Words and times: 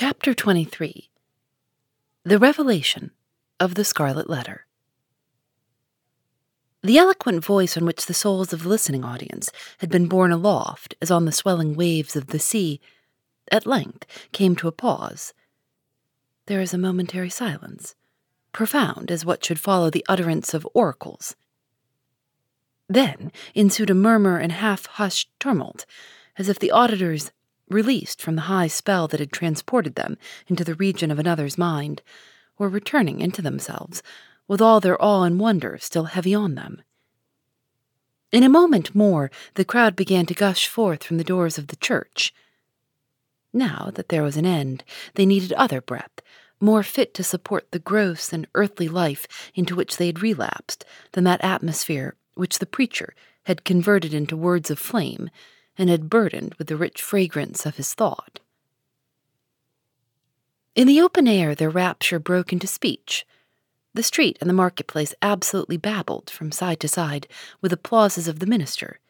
Chapter 0.00 0.32
23 0.32 1.10
The 2.22 2.38
Revelation 2.38 3.10
of 3.58 3.74
the 3.74 3.84
Scarlet 3.84 4.30
Letter. 4.30 4.64
The 6.84 6.98
eloquent 6.98 7.44
voice 7.44 7.76
on 7.76 7.84
which 7.84 8.06
the 8.06 8.14
souls 8.14 8.52
of 8.52 8.62
the 8.62 8.68
listening 8.68 9.04
audience 9.04 9.50
had 9.78 9.90
been 9.90 10.06
borne 10.06 10.30
aloft 10.30 10.94
as 11.02 11.10
on 11.10 11.24
the 11.24 11.32
swelling 11.32 11.74
waves 11.74 12.14
of 12.14 12.28
the 12.28 12.38
sea 12.38 12.80
at 13.50 13.66
length 13.66 14.06
came 14.30 14.54
to 14.54 14.68
a 14.68 14.72
pause. 14.72 15.34
There 16.46 16.60
is 16.60 16.72
a 16.72 16.78
momentary 16.78 17.30
silence, 17.30 17.96
profound 18.52 19.10
as 19.10 19.26
what 19.26 19.44
should 19.44 19.58
follow 19.58 19.90
the 19.90 20.06
utterance 20.08 20.54
of 20.54 20.68
oracles. 20.74 21.34
Then 22.88 23.32
ensued 23.52 23.90
a 23.90 23.94
murmur 23.94 24.38
and 24.38 24.52
half 24.52 24.86
hushed 24.86 25.28
tumult, 25.40 25.86
as 26.36 26.48
if 26.48 26.60
the 26.60 26.70
auditors 26.70 27.32
released 27.70 28.20
from 28.20 28.36
the 28.36 28.42
high 28.42 28.66
spell 28.66 29.08
that 29.08 29.20
had 29.20 29.32
transported 29.32 29.94
them 29.94 30.16
into 30.46 30.64
the 30.64 30.74
region 30.74 31.10
of 31.10 31.18
another's 31.18 31.58
mind, 31.58 32.02
were 32.58 32.68
returning 32.68 33.20
into 33.20 33.42
themselves, 33.42 34.02
with 34.46 34.60
all 34.60 34.80
their 34.80 35.00
awe 35.02 35.22
and 35.22 35.38
wonder 35.38 35.78
still 35.78 36.04
heavy 36.04 36.34
on 36.34 36.54
them. 36.54 36.82
In 38.30 38.42
a 38.42 38.48
moment 38.48 38.94
more, 38.94 39.30
the 39.54 39.64
crowd 39.64 39.96
began 39.96 40.26
to 40.26 40.34
gush 40.34 40.66
forth 40.66 41.04
from 41.04 41.16
the 41.16 41.24
doors 41.24 41.56
of 41.56 41.68
the 41.68 41.76
church. 41.76 42.34
Now 43.52 43.90
that 43.94 44.10
there 44.10 44.22
was 44.22 44.36
an 44.36 44.44
end, 44.44 44.84
they 45.14 45.24
needed 45.24 45.52
other 45.54 45.80
breath, 45.80 46.20
more 46.60 46.82
fit 46.82 47.14
to 47.14 47.24
support 47.24 47.70
the 47.70 47.78
gross 47.78 48.32
and 48.32 48.46
earthly 48.54 48.88
life 48.88 49.26
into 49.54 49.74
which 49.74 49.96
they 49.96 50.06
had 50.06 50.22
relapsed 50.22 50.84
than 51.12 51.24
that 51.24 51.42
atmosphere 51.42 52.16
which 52.34 52.58
the 52.58 52.66
preacher 52.66 53.14
had 53.44 53.64
converted 53.64 54.12
into 54.12 54.36
words 54.36 54.70
of 54.70 54.78
flame 54.78 55.30
and 55.78 55.88
had 55.88 56.10
burdened 56.10 56.54
with 56.54 56.66
the 56.66 56.76
rich 56.76 57.00
fragrance 57.00 57.64
of 57.64 57.76
his 57.76 57.94
thought. 57.94 58.40
In 60.74 60.86
the 60.86 61.00
open 61.00 61.26
air, 61.26 61.54
their 61.54 61.70
rapture 61.70 62.18
broke 62.18 62.52
into 62.52 62.66
speech. 62.66 63.24
The 63.94 64.02
street 64.02 64.36
and 64.40 64.50
the 64.50 64.54
marketplace 64.54 65.14
absolutely 65.22 65.76
babbled 65.76 66.30
from 66.30 66.52
side 66.52 66.80
to 66.80 66.88
side 66.88 67.28
with 67.60 67.72
applauses 67.72 68.28
of 68.28 68.40
the 68.40 68.46
minister. 68.46 69.00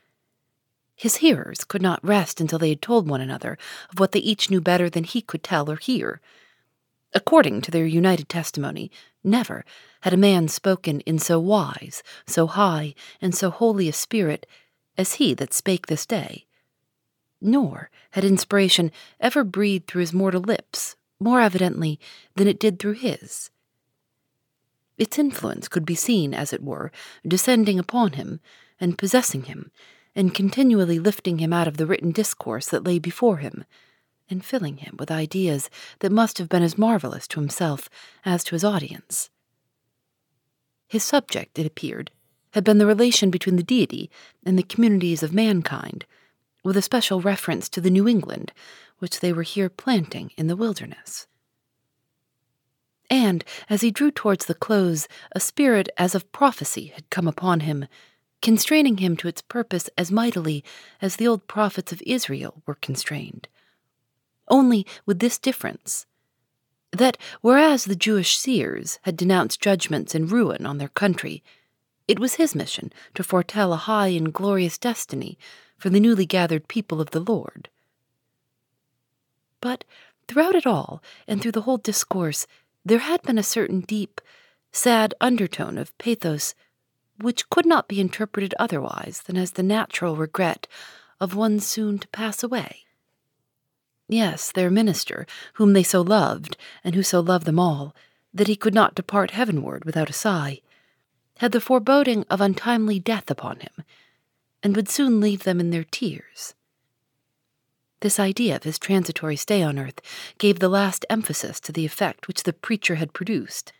His 0.95 1.17
hearers 1.17 1.65
could 1.65 1.83
not 1.83 2.05
rest 2.05 2.41
until 2.41 2.59
they 2.59 2.71
had 2.71 2.83
told 2.83 3.09
one 3.09 3.21
another 3.21 3.59
of 3.91 4.01
what 4.01 4.13
they 4.13 4.19
each 4.19 4.51
knew 4.51 4.61
better 4.61 4.91
than 4.91 5.05
he 5.05 5.21
could 5.21 5.43
tell 5.43 5.71
or 5.71 5.77
hear. 5.77 6.21
According 7.15 7.63
to 7.63 7.71
their 7.71 7.87
united 7.87 8.29
testimony, 8.29 8.91
never 9.23 9.65
had 10.03 10.13
a 10.13 10.19
man 10.19 10.49
spoken 10.49 11.01
in 11.01 11.19
so 11.19 11.39
wise, 11.39 12.03
so 12.27 12.47
high, 12.47 12.95
and 13.21 13.35
so 13.35 13.51
holy 13.51 13.89
a 13.89 13.93
spirit 13.93 14.47
as 14.97 15.15
he 15.15 15.35
that 15.35 15.55
spake 15.55 15.87
this 15.87 16.05
day 16.05 16.47
nor 17.41 17.91
had 18.11 18.25
inspiration 18.25 18.91
ever 19.21 19.45
breathed 19.45 19.87
through 19.87 20.01
his 20.01 20.13
mortal 20.13 20.43
lips 20.43 20.97
more 21.21 21.41
evidently 21.41 21.99
than 22.37 22.49
it 22.49 22.61
did 22.61 22.79
through 22.79 22.93
his. 22.93 23.51
Its 24.97 25.19
influence 25.19 25.69
could 25.69 25.85
be 25.85 25.95
seen, 25.95 26.35
as 26.35 26.53
it 26.53 26.63
were, 26.63 26.91
descending 27.27 27.79
upon 27.79 28.13
him 28.13 28.41
and 28.81 28.99
possessing 28.99 29.45
him, 29.45 29.71
and 30.15 30.35
continually 30.35 30.99
lifting 30.99 31.39
him 31.39 31.53
out 31.53 31.69
of 31.69 31.77
the 31.77 31.87
written 31.87 32.11
discourse 32.11 32.67
that 32.69 32.85
lay 32.85 32.99
before 32.99 33.37
him, 33.37 33.65
and 34.29 34.45
filling 34.45 34.79
him 34.79 34.97
with 34.99 35.11
ideas 35.11 35.71
that 36.01 36.13
must 36.13 36.39
have 36.39 36.49
been 36.49 36.63
as 36.63 36.77
marvelous 36.77 37.29
to 37.29 37.41
himself 37.41 37.89
as 38.25 38.43
to 38.45 38.55
his 38.55 38.65
audience. 38.65 39.31
His 40.89 41.05
subject, 41.05 41.59
it 41.59 41.67
appeared, 41.67 42.11
had 42.53 42.65
been 42.65 42.79
the 42.79 42.87
relation 42.87 43.31
between 43.31 43.57
the 43.57 43.63
deity 43.63 44.11
and 44.45 44.59
the 44.59 44.63
communities 44.63 45.23
of 45.23 45.33
mankind 45.33 46.07
with 46.69 46.77
a 46.77 46.83
special 46.83 47.23
reference 47.23 47.67
to 47.71 47.81
the 47.81 47.91
New 47.91 48.07
England 48.07 48.53
which 48.99 49.21
they 49.21 49.33
were 49.33 49.43
here 49.43 49.71
planting 49.71 50.31
in 50.37 50.49
the 50.49 50.57
wilderness. 50.57 51.27
And 53.09 53.43
as 53.71 53.81
he 53.81 53.91
drew 53.91 54.11
towards 54.11 54.45
the 54.45 54.55
close, 54.55 55.09
a 55.33 55.41
spirit 55.41 55.89
as 55.97 56.15
of 56.15 56.31
prophecy 56.31 56.93
had 56.95 57.09
come 57.09 57.27
upon 57.27 57.61
him, 57.61 57.87
constraining 58.43 58.99
him 58.99 59.17
to 59.17 59.29
its 59.29 59.41
purpose 59.41 59.89
as 59.97 60.13
mightily 60.13 60.63
as 61.01 61.17
the 61.17 61.27
old 61.27 61.47
prophets 61.47 61.91
of 61.91 62.03
Israel 62.05 62.63
were 62.67 62.75
constrained. 62.75 63.49
Only 64.47 64.87
with 65.07 65.21
this 65.21 65.39
difference 65.39 66.05
that 66.93 67.17
whereas 67.41 67.87
the 67.87 67.97
Jewish 67.97 68.37
seers 68.37 68.99
had 69.03 69.17
denounced 69.17 69.61
judgments 69.61 70.15
and 70.15 70.31
ruin 70.31 70.67
on 70.67 70.77
their 70.77 70.89
country, 70.89 71.43
it 72.07 72.19
was 72.19 72.35
his 72.35 72.55
mission 72.55 72.93
to 73.15 73.25
foretell 73.25 73.73
a 73.73 73.77
high 73.77 74.09
and 74.09 74.35
glorious 74.35 74.77
destiny 74.77 75.39
for 75.79 75.91
the 75.91 76.01
newly 76.01 76.27
gathered 76.27 76.69
people 76.69 77.01
of 77.01 77.11
the 77.11 77.21
Lord. 77.21 77.69
But 79.61 79.85
throughout 80.27 80.55
it 80.55 80.67
all, 80.67 81.03
and 81.27 81.41
through 81.41 81.53
the 81.53 81.63
whole 81.63 81.79
discourse, 81.79 82.47
there 82.85 82.99
had 82.99 83.23
been 83.23 83.39
a 83.39 83.43
certain 83.43 83.81
deep, 83.81 84.21
sad 84.73 85.15
undertone 85.21 85.79
of 85.79 85.97
pathos 85.99 86.55
which 87.21 87.51
could 87.51 87.67
not 87.67 87.89
be 87.89 88.01
interpreted 88.01 88.55
otherwise 88.59 89.23
than 89.27 89.37
as 89.37 89.53
the 89.53 89.63
natural 89.63 90.17
regret 90.17 90.67
of 91.21 91.35
one 91.35 91.59
soon 91.59 91.99
to 91.99 92.09
pass 92.09 92.43
away. 92.43 92.85
Yes, 94.09 94.53
their 94.53 94.71
minister, 94.71 95.27
whom 95.55 95.73
they 95.73 95.83
so 95.83 96.01
loved, 96.01 96.57
and 96.85 96.95
who 96.95 97.03
so 97.03 97.21
loved 97.21 97.45
them 97.45 97.59
all, 97.59 97.95
that 98.33 98.47
he 98.47 98.57
could 98.57 98.75
not 98.75 98.95
depart 98.95 99.33
heavenward 99.33 99.85
without 99.85 100.09
a 100.09 100.15
sigh, 100.15 100.61
had 101.39 101.53
the 101.53 101.61
foreboding 101.61 102.25
of 102.31 102.41
untimely 102.41 102.99
death 102.99 103.31
upon 103.31 103.61
him, 103.61 103.85
and 104.63 104.75
would 104.75 104.89
soon 104.89 105.21
leave 105.21 105.45
them 105.45 105.61
in 105.61 105.71
their 105.71 105.85
tears. 105.85 106.55
This 108.01 108.21
idea 108.21 108.57
of 108.57 108.63
his 108.63 108.79
transitory 108.79 109.37
stay 109.37 109.63
on 109.63 109.79
earth 109.79 110.01
gave 110.39 110.59
the 110.59 110.69
last 110.69 111.05
emphasis 111.11 111.59
to 111.61 111.73
the 111.73 111.85
effect 111.85 112.29
which 112.29 112.45
the 112.45 112.53
preacher 112.53 112.95
had 112.97 113.13
produced. 113.13 113.73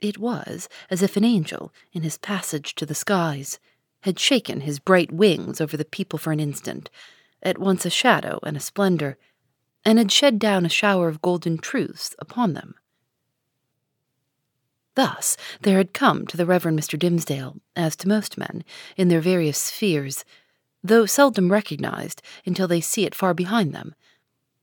It 0.00 0.18
was 0.18 0.68
as 0.90 1.02
if 1.02 1.16
an 1.16 1.24
angel, 1.24 1.72
in 1.92 2.02
his 2.02 2.18
passage 2.18 2.74
to 2.76 2.86
the 2.86 2.94
skies, 2.94 3.58
had 4.02 4.18
shaken 4.18 4.60
his 4.60 4.78
bright 4.78 5.10
wings 5.10 5.60
over 5.60 5.76
the 5.76 5.84
people 5.84 6.18
for 6.18 6.30
an 6.30 6.40
instant, 6.40 6.90
at 7.42 7.58
once 7.58 7.84
a 7.84 7.90
shadow 7.90 8.38
and 8.42 8.56
a 8.56 8.60
splendor, 8.60 9.16
and 9.84 9.98
had 9.98 10.12
shed 10.12 10.38
down 10.38 10.64
a 10.64 10.68
shower 10.68 11.08
of 11.08 11.22
golden 11.22 11.58
truths 11.58 12.14
upon 12.18 12.52
them. 12.52 12.74
Thus 14.94 15.36
there 15.62 15.78
had 15.78 15.92
come 15.92 16.26
to 16.26 16.36
the 16.36 16.46
Reverend 16.46 16.78
Mr. 16.78 16.98
Dimmesdale, 16.98 17.60
as 17.74 17.96
to 17.96 18.08
most 18.08 18.38
men, 18.38 18.64
in 18.96 19.08
their 19.08 19.20
various 19.20 19.58
spheres, 19.58 20.24
though 20.82 21.06
seldom 21.06 21.50
recognized 21.50 22.22
until 22.46 22.68
they 22.68 22.80
see 22.80 23.04
it 23.04 23.14
far 23.14 23.34
behind 23.34 23.74
them, 23.74 23.94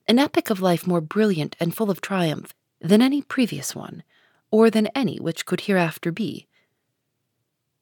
an 0.07 0.19
epoch 0.19 0.49
of 0.49 0.61
life 0.61 0.87
more 0.87 1.01
brilliant 1.01 1.55
and 1.59 1.75
full 1.75 1.89
of 1.89 2.01
triumph 2.01 2.53
than 2.79 3.01
any 3.01 3.21
previous 3.21 3.75
one, 3.75 4.03
or 4.51 4.69
than 4.69 4.87
any 4.87 5.17
which 5.17 5.45
could 5.45 5.61
hereafter 5.61 6.11
be. 6.11 6.47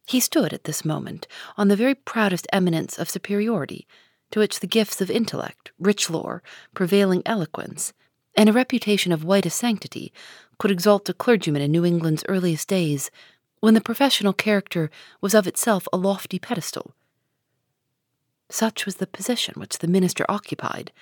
He 0.08 0.20
stood 0.20 0.54
at 0.54 0.64
this 0.64 0.84
moment 0.84 1.28
on 1.56 1.68
the 1.68 1.76
very 1.76 1.94
proudest 1.94 2.48
eminence 2.52 2.98
of 2.98 3.10
superiority, 3.10 3.88
to 4.32 4.40
which 4.40 4.60
the 4.60 4.68
gifts 4.68 5.02
of 5.02 5.12
intellect, 5.12 5.72
rich 5.78 6.10
lore, 6.10 6.42
prevailing 6.74 7.22
eloquence, 7.26 7.94
and 8.40 8.48
a 8.48 8.54
reputation 8.54 9.12
of 9.12 9.26
whitest 9.26 9.58
sanctity 9.58 10.14
could 10.60 10.72
exalt 10.72 11.10
a 11.10 11.14
clergyman 11.14 11.62
in 11.62 11.72
New 11.72 11.84
England's 11.84 12.24
earliest 12.30 12.70
days, 12.70 13.12
when 13.60 13.74
the 13.74 13.82
professional 13.82 14.32
character 14.32 14.90
was 15.20 15.34
of 15.34 15.46
itself 15.46 15.90
a 15.92 15.98
lofty 15.98 16.40
pedestal. 16.40 16.96
Such 18.50 18.86
was 18.86 18.96
the 18.96 19.08
position 19.08 19.56
which 19.58 19.80
the 19.80 19.90
minister 19.90 20.26
occupied, 20.30 20.94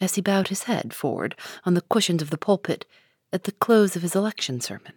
as 0.00 0.14
he 0.14 0.22
bowed 0.22 0.48
his 0.48 0.62
head 0.62 0.94
forward 0.94 1.36
on 1.66 1.74
the 1.74 1.82
cushions 1.82 2.22
of 2.22 2.30
the 2.30 2.38
pulpit 2.38 2.86
at 3.34 3.44
the 3.44 3.52
close 3.52 3.94
of 3.94 4.00
his 4.00 4.16
election 4.16 4.58
sermon. 4.58 4.94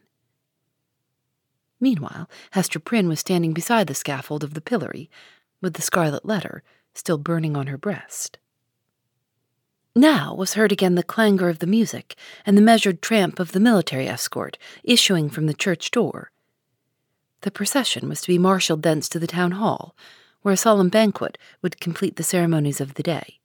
Meanwhile, 1.82 2.30
Hester 2.52 2.80
Prynne 2.80 3.10
was 3.10 3.20
standing 3.20 3.52
beside 3.52 3.88
the 3.88 3.96
scaffold 3.96 4.46
of 4.46 4.54
the 4.54 4.62
pillory, 4.62 5.10
with 5.60 5.74
the 5.74 5.82
scarlet 5.82 6.24
letter 6.24 6.64
still 6.94 7.18
burning 7.18 7.58
on 7.58 7.68
her 7.68 7.78
breast. 7.78 8.38
Now 9.96 10.34
was 10.34 10.54
heard 10.54 10.72
again 10.72 10.96
the 10.96 11.04
clangor 11.04 11.50
of 11.50 11.60
the 11.60 11.68
music 11.68 12.16
and 12.46 12.58
the 12.58 12.62
measured 12.62 13.02
tramp 13.02 13.40
of 13.40 13.52
the 13.52 13.60
military 13.60 14.08
escort 14.08 14.58
issuing 14.84 15.30
from 15.30 15.48
the 15.48 15.54
church 15.54 15.92
door. 15.92 16.32
The 17.42 17.52
procession 17.52 18.08
was 18.08 18.22
to 18.22 18.28
be 18.28 18.38
marshalled 18.38 18.84
thence 18.84 19.10
to 19.10 19.20
the 19.20 19.28
town 19.28 19.52
hall, 19.52 19.94
where 20.44 20.54
a 20.54 20.58
solemn 20.58 20.88
banquet 20.88 21.38
would 21.62 21.82
complete 21.82 22.16
the 22.16 22.24
ceremonies 22.24 22.80
of 22.80 22.94
the 22.94 23.04
day. 23.04 23.40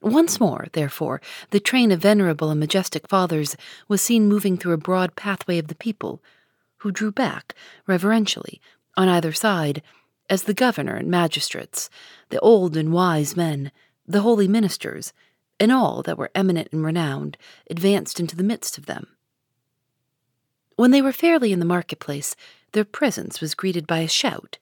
Once 0.00 0.38
more, 0.38 0.68
therefore, 0.74 1.20
the 1.50 1.58
train 1.58 1.90
of 1.90 2.00
venerable 2.00 2.50
and 2.50 2.60
majestic 2.60 3.08
fathers 3.08 3.56
was 3.88 4.00
seen 4.00 4.28
moving 4.28 4.56
through 4.56 4.74
a 4.74 4.78
broad 4.78 5.16
pathway 5.16 5.58
of 5.58 5.68
the 5.68 5.74
people, 5.74 6.22
who 6.78 6.92
drew 6.92 7.10
back, 7.10 7.54
reverentially, 7.86 8.60
on 8.96 9.08
either 9.08 9.32
side, 9.32 9.82
as 10.30 10.44
the 10.44 10.54
governor 10.54 10.94
and 10.94 11.10
magistrates, 11.10 11.90
the 12.28 12.38
old 12.40 12.76
and 12.76 12.92
wise 12.92 13.36
men, 13.36 13.72
the 14.06 14.22
holy 14.22 14.48
ministers, 14.48 15.12
and 15.60 15.72
all 15.72 16.02
that 16.02 16.18
were 16.18 16.30
eminent 16.34 16.68
and 16.72 16.84
renowned, 16.84 17.36
advanced 17.70 18.20
into 18.20 18.36
the 18.36 18.42
midst 18.42 18.76
of 18.76 18.86
them. 18.86 19.06
When 20.76 20.90
they 20.90 21.02
were 21.02 21.12
fairly 21.12 21.52
in 21.52 21.60
the 21.60 21.64
marketplace, 21.64 22.34
their 22.72 22.84
presence 22.84 23.40
was 23.40 23.54
greeted 23.54 23.86
by 23.86 24.00
a 24.00 24.08
shout. 24.08 24.58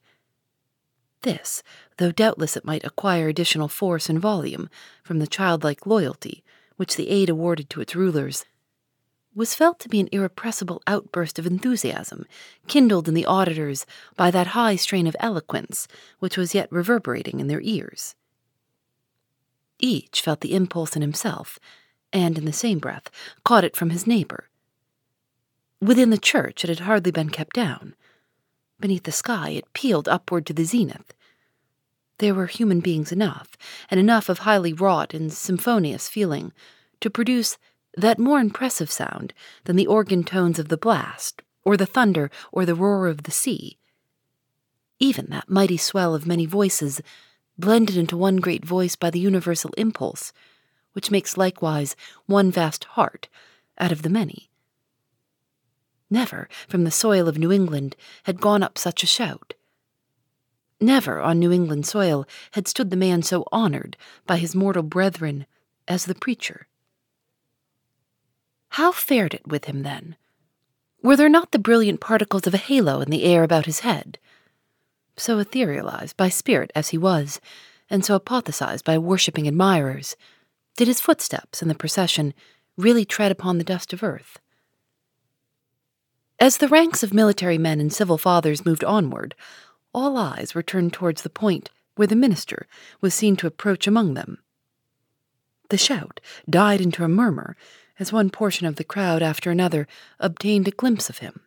This, 1.22 1.62
though 1.96 2.12
doubtless 2.12 2.56
it 2.56 2.64
might 2.64 2.84
acquire 2.84 3.28
additional 3.28 3.68
force 3.68 4.08
and 4.08 4.20
volume 4.20 4.68
from 5.02 5.18
the 5.18 5.26
childlike 5.26 5.86
loyalty 5.86 6.44
which 6.76 6.96
the 6.96 7.08
aid 7.08 7.28
awarded 7.28 7.70
to 7.70 7.80
its 7.80 7.94
rulers, 7.94 8.44
was 9.34 9.54
felt 9.54 9.78
to 9.80 9.88
be 9.88 10.00
an 10.00 10.08
irrepressible 10.12 10.82
outburst 10.86 11.38
of 11.38 11.46
enthusiasm, 11.46 12.26
kindled 12.66 13.08
in 13.08 13.14
the 13.14 13.24
auditors 13.24 13.86
by 14.16 14.30
that 14.30 14.48
high 14.48 14.76
strain 14.76 15.06
of 15.06 15.16
eloquence 15.20 15.88
which 16.18 16.36
was 16.36 16.54
yet 16.54 16.70
reverberating 16.70 17.40
in 17.40 17.46
their 17.46 17.60
ears. 17.62 18.14
Each 19.84 20.22
felt 20.22 20.40
the 20.40 20.54
impulse 20.54 20.94
in 20.94 21.02
himself, 21.02 21.58
and 22.12 22.38
in 22.38 22.44
the 22.44 22.52
same 22.52 22.78
breath 22.78 23.10
caught 23.44 23.64
it 23.64 23.76
from 23.76 23.90
his 23.90 24.06
neighbor. 24.06 24.48
Within 25.80 26.10
the 26.10 26.18
church 26.18 26.64
it 26.64 26.68
had 26.68 26.80
hardly 26.80 27.10
been 27.10 27.28
kept 27.28 27.56
down. 27.56 27.96
Beneath 28.78 29.02
the 29.02 29.12
sky 29.12 29.50
it 29.50 29.72
pealed 29.74 30.08
upward 30.08 30.46
to 30.46 30.52
the 30.52 30.64
zenith. 30.64 31.12
There 32.18 32.34
were 32.34 32.46
human 32.46 32.78
beings 32.78 33.10
enough, 33.10 33.56
and 33.90 33.98
enough 33.98 34.28
of 34.28 34.40
highly 34.40 34.72
wrought 34.72 35.12
and 35.12 35.32
symphonious 35.32 36.08
feeling, 36.08 36.52
to 37.00 37.10
produce 37.10 37.58
that 37.96 38.20
more 38.20 38.38
impressive 38.38 38.90
sound 38.90 39.34
than 39.64 39.74
the 39.74 39.88
organ 39.88 40.22
tones 40.22 40.60
of 40.60 40.68
the 40.68 40.76
blast, 40.76 41.42
or 41.64 41.76
the 41.76 41.86
thunder, 41.86 42.30
or 42.52 42.64
the 42.64 42.76
roar 42.76 43.08
of 43.08 43.24
the 43.24 43.32
sea. 43.32 43.78
Even 45.00 45.26
that 45.30 45.50
mighty 45.50 45.76
swell 45.76 46.14
of 46.14 46.26
many 46.26 46.46
voices, 46.46 47.00
blended 47.62 47.96
into 47.96 48.16
one 48.16 48.36
great 48.36 48.64
voice 48.64 48.96
by 48.96 49.08
the 49.08 49.20
universal 49.20 49.70
impulse, 49.78 50.32
which 50.92 51.12
makes 51.12 51.38
likewise 51.38 51.96
one 52.26 52.50
vast 52.50 52.84
heart 52.84 53.28
out 53.78 53.92
of 53.92 54.02
the 54.02 54.10
many. 54.10 54.50
Never 56.10 56.48
from 56.68 56.84
the 56.84 56.90
soil 56.90 57.28
of 57.28 57.38
New 57.38 57.52
England 57.52 57.96
had 58.24 58.40
gone 58.40 58.62
up 58.62 58.76
such 58.76 59.02
a 59.02 59.06
shout. 59.06 59.54
Never 60.80 61.20
on 61.20 61.38
New 61.38 61.52
England 61.52 61.86
soil 61.86 62.26
had 62.50 62.66
stood 62.66 62.90
the 62.90 62.96
man 62.96 63.22
so 63.22 63.46
honored 63.52 63.96
by 64.26 64.38
his 64.38 64.56
mortal 64.56 64.82
brethren 64.82 65.46
as 65.86 66.04
the 66.04 66.16
preacher. 66.16 66.66
How 68.70 68.90
fared 68.90 69.34
it 69.34 69.46
with 69.46 69.66
him 69.66 69.84
then? 69.84 70.16
Were 71.00 71.16
there 71.16 71.28
not 71.28 71.52
the 71.52 71.58
brilliant 71.60 72.00
particles 72.00 72.46
of 72.46 72.54
a 72.54 72.58
halo 72.58 73.00
in 73.00 73.10
the 73.10 73.22
air 73.22 73.44
about 73.44 73.66
his 73.66 73.80
head? 73.80 74.18
So 75.16 75.38
etherealized 75.38 76.16
by 76.16 76.28
spirit 76.28 76.70
as 76.74 76.88
he 76.88 76.98
was, 76.98 77.40
and 77.90 78.04
so 78.04 78.18
apotheosized 78.18 78.84
by 78.84 78.98
worshipping 78.98 79.46
admirers, 79.46 80.16
did 80.76 80.88
his 80.88 81.00
footsteps 81.00 81.60
in 81.60 81.68
the 81.68 81.74
procession 81.74 82.32
really 82.76 83.04
tread 83.04 83.30
upon 83.30 83.58
the 83.58 83.64
dust 83.64 83.92
of 83.92 84.02
earth? 84.02 84.38
As 86.40 86.56
the 86.56 86.68
ranks 86.68 87.02
of 87.02 87.14
military 87.14 87.58
men 87.58 87.78
and 87.78 87.92
civil 87.92 88.18
fathers 88.18 88.64
moved 88.64 88.82
onward, 88.82 89.34
all 89.92 90.16
eyes 90.16 90.54
were 90.54 90.62
turned 90.62 90.92
towards 90.92 91.22
the 91.22 91.30
point 91.30 91.70
where 91.94 92.08
the 92.08 92.16
minister 92.16 92.66
was 93.00 93.14
seen 93.14 93.36
to 93.36 93.46
approach 93.46 93.86
among 93.86 94.14
them. 94.14 94.38
The 95.68 95.76
shout 95.76 96.20
died 96.48 96.80
into 96.80 97.04
a 97.04 97.08
murmur 97.08 97.56
as 97.98 98.12
one 98.12 98.30
portion 98.30 98.66
of 98.66 98.76
the 98.76 98.84
crowd 98.84 99.22
after 99.22 99.50
another 99.50 99.86
obtained 100.18 100.66
a 100.66 100.72
glimpse 100.72 101.08
of 101.10 101.18
him. 101.18 101.42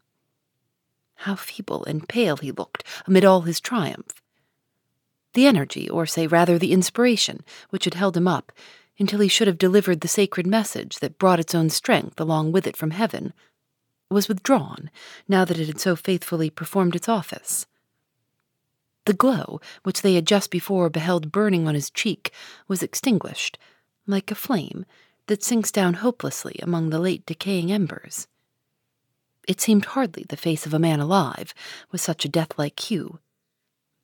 How 1.15 1.35
feeble 1.35 1.83
and 1.85 2.07
pale 2.07 2.37
he 2.37 2.51
looked 2.51 2.83
amid 3.07 3.25
all 3.25 3.41
his 3.41 3.59
triumph. 3.59 4.21
The 5.33 5.47
energy, 5.47 5.89
or 5.89 6.05
say 6.05 6.27
rather 6.27 6.57
the 6.57 6.71
inspiration, 6.71 7.43
which 7.69 7.85
had 7.85 7.95
held 7.95 8.15
him 8.15 8.27
up 8.27 8.51
until 8.97 9.19
he 9.19 9.27
should 9.27 9.47
have 9.47 9.57
delivered 9.57 10.01
the 10.01 10.07
sacred 10.07 10.47
message 10.47 10.99
that 10.99 11.19
brought 11.19 11.39
its 11.39 11.53
own 11.53 11.69
strength 11.69 12.19
along 12.19 12.51
with 12.51 12.65
it 12.65 12.77
from 12.77 12.91
heaven, 12.91 13.33
was 14.09 14.27
withdrawn 14.27 14.89
now 15.27 15.43
that 15.43 15.59
it 15.59 15.67
had 15.67 15.79
so 15.79 15.95
faithfully 15.95 16.49
performed 16.49 16.95
its 16.95 17.09
office. 17.09 17.65
The 19.05 19.13
glow, 19.13 19.59
which 19.83 20.01
they 20.01 20.15
had 20.15 20.25
just 20.25 20.49
before 20.49 20.89
beheld 20.89 21.31
burning 21.31 21.67
on 21.67 21.75
his 21.75 21.89
cheek, 21.89 22.31
was 22.67 22.81
extinguished, 22.81 23.57
like 24.07 24.31
a 24.31 24.35
flame 24.35 24.85
that 25.27 25.43
sinks 25.43 25.71
down 25.71 25.95
hopelessly 25.95 26.59
among 26.61 26.89
the 26.89 26.99
late 26.99 27.25
decaying 27.25 27.71
embers. 27.71 28.27
It 29.47 29.61
seemed 29.61 29.85
hardly 29.85 30.25
the 30.27 30.37
face 30.37 30.65
of 30.65 30.73
a 30.73 30.79
man 30.79 30.99
alive, 30.99 31.53
with 31.91 32.01
such 32.01 32.25
a 32.25 32.29
death-like 32.29 32.79
hue. 32.79 33.19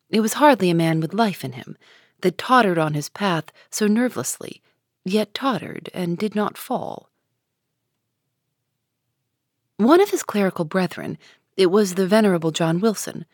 It 0.09 0.21
was 0.21 0.33
hardly 0.33 0.69
a 0.69 0.75
man 0.75 0.99
with 0.99 1.13
life 1.13 1.43
in 1.43 1.53
him, 1.53 1.77
that 2.21 2.37
tottered 2.37 2.77
on 2.77 2.93
his 2.93 3.09
path 3.09 3.45
so 3.69 3.87
nervelessly, 3.87 4.61
yet 5.03 5.33
tottered 5.33 5.89
and 5.93 6.17
did 6.17 6.35
not 6.35 6.57
fall. 6.57 7.09
One 9.77 9.99
of 9.99 10.11
his 10.11 10.21
clerical 10.21 10.65
brethren, 10.65 11.17
it 11.57 11.71
was 11.71 11.95
the 11.95 12.05
venerable 12.05 12.51
John 12.51 12.79
Wilson, 12.79 13.25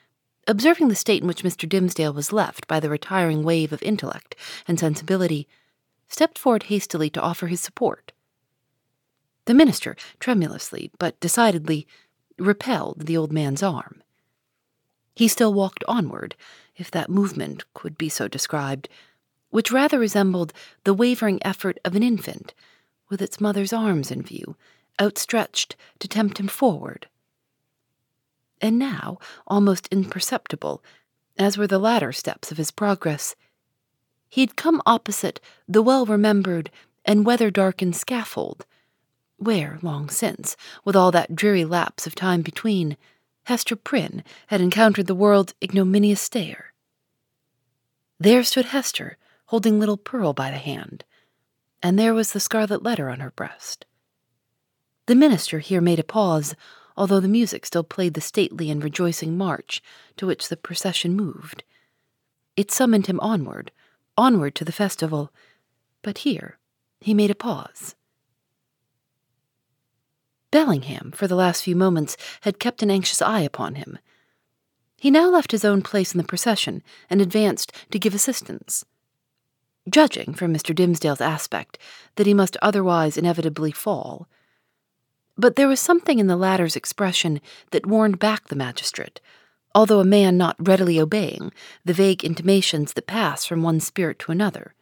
observing 0.48 0.88
the 0.88 0.96
state 0.96 1.22
in 1.22 1.28
which 1.28 1.44
Mr. 1.44 1.68
Dimmesdale 1.68 2.14
was 2.14 2.32
left 2.32 2.68
by 2.68 2.80
the 2.80 2.90
retiring 2.90 3.44
wave 3.44 3.74
of 3.74 3.84
intellect 3.84 4.36
and 4.66 4.80
sensibility, 4.80 5.48
stepped 6.08 6.40
forward 6.40 6.64
hastily 6.64 7.10
to 7.10 7.22
offer 7.22 7.48
his 7.48 7.60
support. 7.60 8.14
The 9.48 9.54
minister, 9.54 9.96
tremulously 10.20 10.92
but 11.00 11.20
decidedly, 11.22 11.88
repelled 12.38 13.06
the 13.06 13.16
old 13.16 13.32
man's 13.32 13.64
arm. 13.64 14.04
He 15.16 15.30
still 15.30 15.54
walked 15.54 15.86
onward, 15.88 16.36
if 16.76 16.92
that 16.92 17.10
movement 17.10 17.64
could 17.74 17.98
be 17.98 18.10
so 18.10 18.28
described, 18.28 18.90
which 19.50 19.72
rather 19.72 19.98
resembled 19.98 20.52
the 20.84 20.94
wavering 20.94 21.40
effort 21.44 21.80
of 21.86 21.96
an 21.96 22.04
infant, 22.04 22.54
with 23.10 23.22
its 23.22 23.40
mother's 23.40 23.72
arms 23.72 24.12
in 24.12 24.22
view, 24.22 24.58
outstretched 25.02 25.78
to 26.00 26.10
tempt 26.10 26.40
him 26.40 26.50
forward. 26.50 27.08
And 28.60 28.78
now, 28.78 29.18
almost 29.48 29.88
imperceptible, 29.92 30.84
as 31.38 31.58
were 31.58 31.68
the 31.68 31.80
latter 31.80 32.12
steps 32.12 32.52
of 32.52 32.58
his 32.58 32.72
progress, 32.72 33.34
he 34.28 34.42
had 34.42 34.58
come 34.58 34.82
opposite 34.86 35.40
the 35.70 35.82
well 35.82 36.06
remembered 36.06 36.70
and 37.06 37.26
weather 37.26 37.50
darkened 37.50 37.96
scaffold, 37.96 38.66
where, 39.38 39.80
long 39.82 40.10
since, 40.10 40.58
with 40.84 40.96
all 40.96 41.12
that 41.12 41.36
dreary 41.36 41.66
lapse 41.66 42.06
of 42.06 42.16
time 42.16 42.42
between, 42.42 42.98
Hester 43.46 43.76
Prynne 43.76 44.24
had 44.48 44.62
encountered 44.62 45.08
the 45.08 45.16
world's 45.16 45.54
ignominious 45.62 46.22
stare. 46.22 46.74
There 48.20 48.44
stood 48.44 48.66
Hester, 48.66 49.18
holding 49.46 49.80
little 49.80 49.98
Pearl 49.98 50.34
by 50.34 50.52
the 50.52 50.58
hand, 50.58 51.06
and 51.82 51.98
there 51.98 52.14
was 52.14 52.34
the 52.34 52.40
scarlet 52.40 52.84
letter 52.84 53.10
on 53.10 53.20
her 53.20 53.32
breast. 53.32 53.86
The 55.06 55.16
minister 55.16 55.60
here 55.60 55.82
made 55.82 56.00
a 56.00 56.04
pause, 56.04 56.56
although 56.98 57.20
the 57.20 57.28
music 57.28 57.66
still 57.66 57.84
played 57.84 58.16
the 58.16 58.22
stately 58.22 58.70
and 58.72 58.84
rejoicing 58.84 59.38
march 59.38 59.82
to 60.18 60.26
which 60.26 60.50
the 60.50 60.58
procession 60.58 61.16
moved. 61.16 61.64
It 62.58 62.72
summoned 62.72 63.08
him 63.08 63.20
onward, 63.20 63.72
onward 64.18 64.56
to 64.56 64.66
the 64.66 64.72
festival, 64.72 65.32
but 66.02 66.20
here 66.20 66.58
he 67.00 67.14
made 67.14 67.32
a 67.32 67.36
pause. 67.36 67.96
Bellingham, 70.52 71.12
for 71.14 71.28
the 71.28 71.36
last 71.36 71.64
few 71.64 71.76
moments, 71.76 72.16
had 72.42 72.60
kept 72.60 72.82
an 72.82 72.92
anxious 72.92 73.22
eye 73.22 73.42
upon 73.42 73.76
him. 73.76 74.00
He 75.00 75.12
now 75.12 75.30
left 75.30 75.52
his 75.52 75.66
own 75.66 75.82
place 75.82 76.14
in 76.14 76.18
the 76.18 76.24
procession 76.24 76.82
and 77.10 77.22
advanced 77.22 77.72
to 77.92 78.00
give 78.00 78.16
assistance. 78.16 78.86
Judging 79.90 80.34
from 80.34 80.54
Mr. 80.54 80.74
Dimmesdale's 80.76 81.22
aspect 81.22 81.78
that 82.16 82.28
he 82.28 82.34
must 82.34 82.58
otherwise 82.62 83.18
inevitably 83.18 83.72
fall. 83.72 84.28
But 85.38 85.56
there 85.56 85.68
was 85.68 85.80
something 85.80 86.20
in 86.20 86.28
the 86.28 86.36
latter's 86.36 86.76
expression 86.76 87.40
that 87.72 87.86
warned 87.86 88.20
back 88.20 88.48
the 88.48 88.56
magistrate, 88.56 89.22
although 89.76 90.00
a 90.00 90.06
man 90.06 90.36
not 90.36 90.56
readily 90.60 91.00
obeying 91.00 91.52
the 91.86 91.94
vague 91.94 92.24
intimations 92.24 92.94
that 92.94 93.06
pass 93.06 93.46
from 93.46 93.62
one 93.62 93.80
spirit 93.80 94.18
to 94.20 94.32
another. 94.32 94.74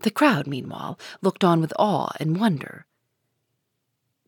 The 0.00 0.10
crowd, 0.10 0.46
meanwhile, 0.46 0.98
looked 1.22 1.44
on 1.44 1.60
with 1.60 1.72
awe 1.78 2.12
and 2.18 2.38
wonder. 2.38 2.86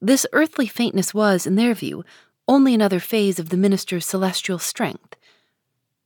This 0.01 0.27
earthly 0.33 0.67
faintness 0.67 1.13
was, 1.13 1.47
in 1.47 1.57
their 1.57 1.75
view, 1.75 2.05
only 2.47 2.75
another 2.75 3.01
phase 3.01 3.39
of 3.39 3.49
the 3.49 3.57
minister's 3.57 4.07
celestial 4.07 4.59
strength. 4.59 5.17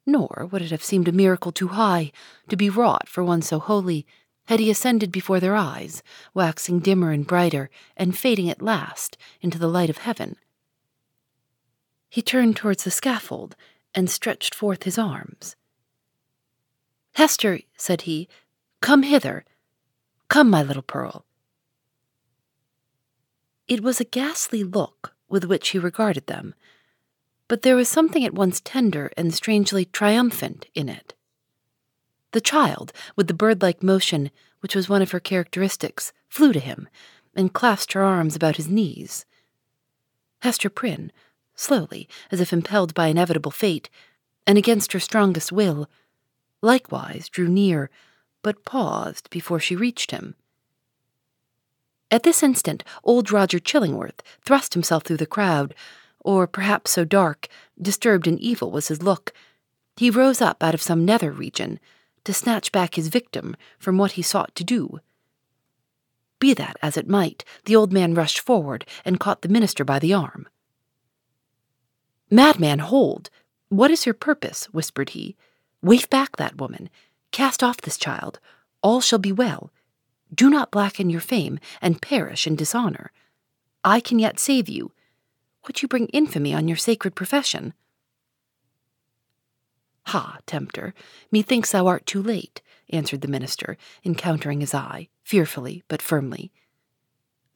Nor 0.06 0.49
would 0.50 0.62
it 0.62 0.70
have 0.70 0.82
seemed 0.82 1.08
a 1.08 1.12
miracle 1.12 1.52
too 1.52 1.68
high 1.68 2.11
to 2.49 2.56
be 2.56 2.70
wrought 2.70 3.08
for 3.08 3.22
one 3.22 3.42
so 3.42 3.58
holy 3.58 4.06
had 4.46 4.58
he 4.58 4.70
ascended 4.70 5.12
before 5.12 5.38
their 5.38 5.54
eyes, 5.54 6.02
waxing 6.34 6.80
dimmer 6.80 7.12
and 7.12 7.26
brighter, 7.26 7.70
and 7.96 8.18
fading 8.18 8.50
at 8.50 8.62
last 8.62 9.16
into 9.40 9.58
the 9.58 9.68
light 9.68 9.90
of 9.90 9.99
heaven. 9.99 10.37
He 12.08 12.22
turned 12.22 12.56
towards 12.56 12.84
the 12.84 12.90
scaffold 12.90 13.54
and 13.94 14.11
stretched 14.11 14.54
forth 14.54 14.82
his 14.82 14.99
arms. 14.99 15.54
Hester, 17.14 17.61
said 17.76 18.02
he, 18.02 18.28
come 18.80 19.02
hither. 19.02 19.44
Come, 20.28 20.50
my 20.50 20.62
little 20.62 20.82
Pearl. 20.82 21.25
It 23.69 23.83
was 23.83 24.00
a 24.00 24.04
ghastly 24.04 24.64
look 24.64 25.14
with 25.28 25.45
which 25.45 25.71
he 25.71 25.78
regarded 25.78 26.26
them, 26.26 26.54
but 27.49 27.62
there 27.62 27.76
was 27.76 27.88
something 27.88 28.25
at 28.25 28.35
once 28.35 28.61
tender 28.64 29.11
and 29.16 29.33
strangely 29.33 29.85
triumphant 29.85 30.66
in 30.75 30.88
it. 30.88 31.14
The 32.33 32.40
child, 32.40 32.92
with 33.14 33.28
the 33.28 33.35
bird 33.35 33.62
like 33.62 33.83
motion 33.83 34.31
which 34.61 34.75
was 34.75 34.88
one 34.88 35.02
of 35.02 35.11
her 35.11 35.21
characteristics, 35.21 36.12
flew 36.28 36.52
to 36.52 36.61
him 36.61 36.88
and 37.35 37.52
clasped 37.52 37.92
her 37.92 38.02
arms 38.02 38.37
about 38.37 38.57
his 38.57 38.69
knees. 38.69 39.26
Hester 40.40 40.71
Prynne, 40.71 41.12
slowly, 41.54 42.09
as 42.31 42.40
if 42.40 42.52
impelled 42.52 42.95
by 42.95 43.09
inevitable 43.09 43.50
fate, 43.50 43.90
and 44.47 44.57
against 44.57 44.92
her 44.92 45.00
strongest 45.00 45.52
will, 45.52 45.88
likewise 46.62 47.28
drew 47.28 47.49
near, 47.49 47.90
but 48.42 48.64
paused 48.64 49.31
before 49.31 49.61
she 49.61 49.76
reached 49.76 50.11
him. 50.11 50.35
At 52.12 52.25
this 52.25 52.42
instant, 52.42 52.85
old 53.02 53.33
Roger 53.33 53.59
Chillingworth 53.59 54.21
thrust 54.42 54.75
himself 54.75 55.02
through 55.02 55.16
the 55.16 55.25
crowd, 55.25 55.75
or 56.21 56.47
perhaps 56.47 56.90
so 56.90 57.07
dark, 57.07 57.49
disturbed 57.81 58.26
and 58.26 58.38
evil 58.38 58.71
was 58.71 58.88
his 58.88 59.02
look. 59.02 59.33
He 59.97 60.11
rose 60.11 60.42
up 60.42 60.62
out 60.62 60.75
of 60.75 60.83
some 60.83 61.07
nether 61.07 61.33
region 61.33 61.81
to 62.25 62.35
snatch 62.35 62.71
back 62.71 62.97
his 62.97 63.09
victim 63.09 63.57
from 63.78 63.97
what 63.97 64.12
he 64.12 64.23
sought 64.23 64.54
to 64.57 64.62
do. 64.62 65.00
Be 66.38 66.52
that 66.52 66.76
as 66.83 66.99
it 66.99 67.09
might, 67.09 67.47
the 67.64 67.75
old 67.75 67.95
man 67.95 68.14
rushed 68.14 68.40
forward 68.40 68.85
and 69.07 69.19
caught 69.19 69.40
the 69.40 69.49
minister 69.49 69.83
by 69.83 69.99
the 69.99 70.12
arm. 70.12 70.47
Madman, 72.31 72.81
hold! 72.81 73.31
What 73.71 73.90
is 73.90 74.04
your 74.04 74.14
purpose? 74.14 74.66
whispered 74.66 75.11
he. 75.11 75.35
Wave 75.81 76.11
back 76.11 76.37
that 76.37 76.59
woman. 76.59 76.90
Cast 77.31 77.62
off 77.62 77.78
this 77.78 77.97
child. 77.97 78.38
All 78.83 79.00
shall 79.00 79.19
be 79.19 79.33
well. 79.33 79.73
Do 80.34 80.48
not 80.48 80.70
blacken 80.70 81.10
your 81.10 81.20
fame 81.20 81.58
and 81.80 82.00
perish 82.00 82.46
in 82.46 82.56
dishonor. 82.56 83.12
I 83.84 84.00
can 84.00 84.18
yet 84.18 84.38
save 84.38 84.68
you. 84.68 84.92
Would 85.66 85.82
you 85.82 85.88
bring 85.88 86.06
infamy 86.08 86.54
on 86.54 86.68
your 86.68 86.76
sacred 86.76 87.14
profession? 87.14 87.74
Ha, 90.06 90.38
tempter, 90.46 90.94
methinks 91.30 91.72
thou 91.72 91.86
art 91.86 92.06
too 92.06 92.22
late, 92.22 92.60
answered 92.90 93.20
the 93.20 93.28
minister, 93.28 93.76
encountering 94.04 94.60
his 94.60 94.74
eye, 94.74 95.08
fearfully 95.22 95.84
but 95.88 96.02
firmly. 96.02 96.50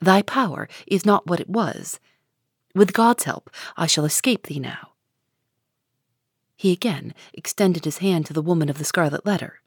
Thy 0.00 0.22
power 0.22 0.68
is 0.86 1.06
not 1.06 1.26
what 1.26 1.40
it 1.40 1.48
was. 1.48 1.98
With 2.74 2.92
God's 2.92 3.24
help, 3.24 3.50
I 3.76 3.86
shall 3.86 4.04
escape 4.04 4.46
thee 4.46 4.60
now. 4.60 4.92
He 6.56 6.72
again 6.72 7.14
extended 7.32 7.84
his 7.84 7.98
hand 7.98 8.26
to 8.26 8.32
the 8.32 8.42
woman 8.42 8.68
of 8.68 8.78
the 8.78 8.84
scarlet 8.84 9.26
letter. 9.26 9.60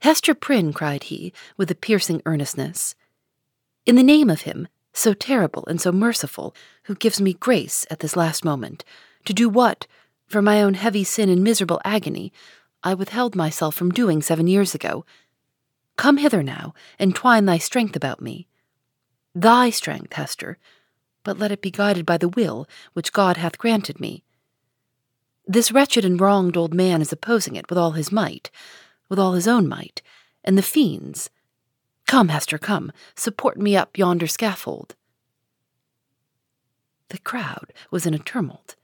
Hester 0.00 0.34
Prynne, 0.34 0.72
cried 0.72 1.04
he, 1.04 1.32
with 1.56 1.70
a 1.70 1.74
piercing 1.74 2.22
earnestness, 2.24 2.94
in 3.86 3.96
the 3.96 4.02
name 4.02 4.30
of 4.30 4.42
him, 4.42 4.68
so 4.92 5.14
terrible 5.14 5.64
and 5.66 5.80
so 5.80 5.92
merciful, 5.92 6.54
who 6.84 6.94
gives 6.94 7.20
me 7.20 7.34
grace 7.34 7.86
at 7.90 8.00
this 8.00 8.16
last 8.16 8.44
moment, 8.44 8.84
to 9.24 9.32
do 9.32 9.48
what, 9.48 9.86
for 10.26 10.40
my 10.40 10.62
own 10.62 10.74
heavy 10.74 11.04
sin 11.04 11.28
and 11.28 11.44
miserable 11.44 11.80
agony, 11.84 12.32
I 12.82 12.94
withheld 12.94 13.36
myself 13.36 13.74
from 13.74 13.90
doing 13.90 14.22
seven 14.22 14.46
years 14.46 14.74
ago, 14.74 15.04
come 15.96 16.16
hither 16.16 16.42
now, 16.42 16.72
and 16.98 17.14
twine 17.14 17.44
thy 17.44 17.58
strength 17.58 17.94
about 17.94 18.22
me. 18.22 18.46
Thy 19.34 19.70
strength, 19.70 20.14
Hester, 20.14 20.56
but 21.24 21.38
let 21.38 21.52
it 21.52 21.60
be 21.60 21.70
guided 21.70 22.06
by 22.06 22.16
the 22.16 22.28
will 22.28 22.66
which 22.94 23.12
God 23.12 23.36
hath 23.36 23.58
granted 23.58 24.00
me. 24.00 24.24
This 25.46 25.72
wretched 25.72 26.04
and 26.04 26.20
wronged 26.20 26.56
old 26.56 26.72
man 26.72 27.02
is 27.02 27.12
opposing 27.12 27.54
it 27.56 27.68
with 27.68 27.78
all 27.78 27.92
his 27.92 28.10
might, 28.10 28.50
with 29.10 29.18
all 29.18 29.34
his 29.34 29.46
own 29.46 29.68
might, 29.68 30.00
and 30.42 30.56
the 30.56 30.62
fiends. 30.62 31.28
Come, 32.06 32.28
Hester, 32.28 32.56
come, 32.56 32.90
support 33.14 33.58
me 33.58 33.76
up 33.76 33.98
yonder 33.98 34.26
scaffold. 34.26 34.94
The 37.10 37.18
crowd 37.18 37.74
was 37.90 38.06
in 38.06 38.14
a 38.14 38.18
tumult. 38.18 38.76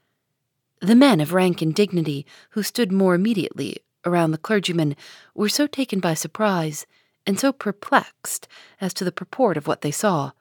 The 0.81 0.95
men 0.95 1.19
of 1.19 1.33
rank 1.33 1.61
and 1.63 1.73
dignity 1.73 2.27
who 2.51 2.61
stood 2.61 2.91
more 2.91 3.15
immediately 3.15 3.77
around 4.05 4.31
the 4.31 4.37
clergyman 4.37 4.95
were 5.33 5.49
so 5.49 5.65
taken 5.65 5.99
by 5.99 6.13
surprise 6.13 6.85
and 7.25 7.39
so 7.39 7.51
perplexed 7.51 8.47
as 8.79 8.93
to 8.93 9.03
the 9.03 9.11
purport 9.11 9.57
of 9.57 9.65
what 9.65 9.81
they 9.81 9.91
saw, 9.91 10.31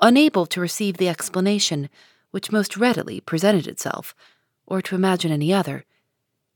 unable 0.00 0.46
to 0.46 0.60
receive 0.60 0.98
the 0.98 1.08
explanation 1.08 1.88
which 2.30 2.52
most 2.52 2.76
readily 2.76 3.20
presented 3.20 3.66
itself, 3.66 4.14
or 4.66 4.80
to 4.80 4.94
imagine 4.94 5.32
any 5.32 5.52
other, 5.52 5.84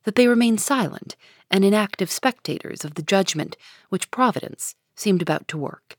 that 0.04 0.14
they 0.14 0.28
remained 0.28 0.60
silent 0.60 1.16
and 1.50 1.64
inactive 1.64 2.10
spectators 2.10 2.84
of 2.84 2.94
the 2.94 3.02
judgment 3.02 3.56
which 3.88 4.10
Providence 4.10 4.74
seemed 4.94 5.22
about 5.22 5.46
to 5.48 5.58
work. 5.58 5.96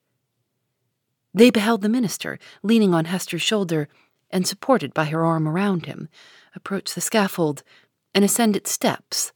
They 1.33 1.49
beheld 1.49 1.81
the 1.81 1.89
minister, 1.89 2.39
leaning 2.63 2.93
on 2.93 3.05
Hester's 3.05 3.41
shoulder 3.41 3.87
and 4.29 4.47
supported 4.47 4.93
by 4.93 5.05
her 5.05 5.25
arm 5.25 5.47
around 5.47 5.85
him, 5.85 6.09
approach 6.55 6.93
the 6.93 7.01
scaffold 7.01 7.63
and 8.13 8.25
ascend 8.25 8.55
its 8.55 8.71
steps, 8.71 9.31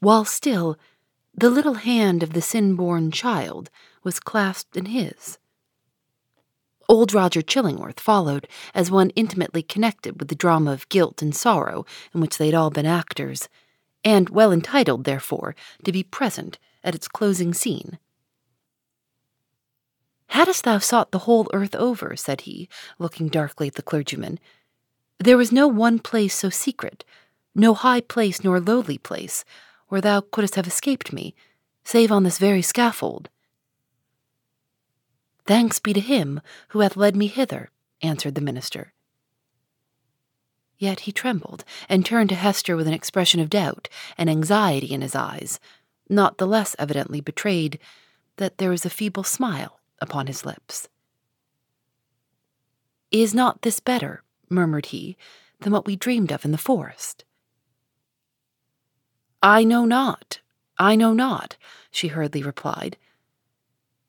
while 0.00 0.24
still 0.24 0.78
the 1.34 1.50
little 1.50 1.74
hand 1.74 2.22
of 2.22 2.32
the 2.32 2.42
sin-born 2.42 3.10
child 3.10 3.70
was 4.02 4.20
clasped 4.20 4.76
in 4.76 4.86
his. 4.86 5.38
Old 6.88 7.14
Roger 7.14 7.40
Chillingworth 7.40 7.98
followed 7.98 8.46
as 8.74 8.90
one 8.90 9.10
intimately 9.10 9.62
connected 9.62 10.18
with 10.18 10.28
the 10.28 10.34
drama 10.34 10.72
of 10.72 10.88
guilt 10.90 11.22
and 11.22 11.34
sorrow 11.34 11.86
in 12.14 12.20
which 12.20 12.36
they 12.36 12.46
had 12.46 12.54
all 12.54 12.70
been 12.70 12.86
actors, 12.86 13.48
and 14.04 14.28
well 14.28 14.52
entitled, 14.52 15.04
therefore, 15.04 15.56
to 15.84 15.92
be 15.92 16.02
present 16.02 16.58
at 16.82 16.94
its 16.94 17.08
closing 17.08 17.54
scene. 17.54 17.98
Hadst 20.28 20.64
thou 20.64 20.78
sought 20.78 21.10
the 21.10 21.20
whole 21.20 21.48
earth 21.52 21.74
over, 21.74 22.16
said 22.16 22.42
he, 22.42 22.68
looking 22.98 23.28
darkly 23.28 23.68
at 23.68 23.74
the 23.74 23.82
clergyman, 23.82 24.38
there 25.18 25.36
was 25.36 25.52
no 25.52 25.68
one 25.68 25.98
place 25.98 26.34
so 26.34 26.50
secret, 26.50 27.04
no 27.54 27.72
high 27.72 28.00
place 28.00 28.42
nor 28.42 28.60
lowly 28.60 28.98
place, 28.98 29.44
where 29.88 30.00
thou 30.00 30.20
couldst 30.20 30.56
have 30.56 30.66
escaped 30.66 31.12
me, 31.12 31.34
save 31.84 32.10
on 32.10 32.24
this 32.24 32.38
very 32.38 32.62
scaffold. 32.62 33.30
Thanks 35.46 35.78
be 35.78 35.92
to 35.92 36.00
him 36.00 36.40
who 36.68 36.80
hath 36.80 36.96
led 36.96 37.14
me 37.16 37.26
hither, 37.26 37.70
answered 38.02 38.34
the 38.34 38.40
minister. 38.40 38.92
Yet 40.78 41.00
he 41.00 41.12
trembled 41.12 41.64
and 41.88 42.04
turned 42.04 42.28
to 42.30 42.34
Hester 42.34 42.76
with 42.76 42.86
an 42.86 42.94
expression 42.94 43.40
of 43.40 43.50
doubt 43.50 43.88
and 44.18 44.28
anxiety 44.28 44.92
in 44.92 45.02
his 45.02 45.14
eyes, 45.14 45.60
not 46.08 46.38
the 46.38 46.46
less 46.46 46.74
evidently 46.78 47.20
betrayed 47.20 47.78
that 48.36 48.58
there 48.58 48.70
was 48.70 48.84
a 48.84 48.90
feeble 48.90 49.24
smile 49.24 49.80
upon 50.00 50.26
his 50.26 50.44
lips. 50.44 50.88
Is 53.10 53.34
not 53.34 53.62
this 53.62 53.78
better, 53.80 54.22
murmured 54.50 54.86
he, 54.86 55.16
than 55.60 55.72
what 55.72 55.86
we 55.86 55.96
dreamed 55.96 56.32
of 56.32 56.44
in 56.44 56.50
the 56.50 56.58
forest? 56.58 57.24
I 59.42 59.62
know 59.62 59.84
not, 59.84 60.40
I 60.78 60.96
know 60.96 61.12
not, 61.12 61.56
she 61.90 62.08
hurriedly 62.08 62.42
replied. 62.42 62.96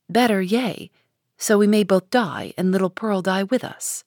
Better, 0.10 0.42
yea, 0.42 0.90
so 1.38 1.58
we 1.58 1.68
may 1.68 1.84
both 1.84 2.10
die 2.10 2.54
and 2.58 2.72
little 2.72 2.90
Pearl 2.90 3.22
die 3.22 3.44
with 3.44 3.64
us. 3.64 4.04